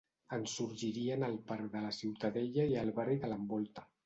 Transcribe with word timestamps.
En 0.37 0.45
sorgirien 0.53 1.25
el 1.27 1.37
parc 1.51 1.67
de 1.75 1.83
la 1.85 1.93
Ciutadella 1.99 2.67
i 2.73 2.75
el 2.87 2.91
barri 2.99 3.21
que 3.23 3.31
l'envolta. 3.35 3.87